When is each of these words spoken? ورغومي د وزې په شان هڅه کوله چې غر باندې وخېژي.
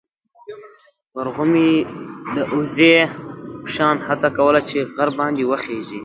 ورغومي 1.15 1.71
د 2.35 2.37
وزې 2.55 2.95
په 3.63 3.69
شان 3.75 3.95
هڅه 4.07 4.27
کوله 4.37 4.61
چې 4.69 4.77
غر 4.95 5.09
باندې 5.19 5.43
وخېژي. 5.49 5.99